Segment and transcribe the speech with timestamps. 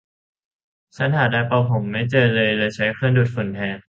[0.97, 3.77] ชั้นหาไดร์เป่าผมไม่เจอเลยใช้เครื่องดูดฝุ่นแทน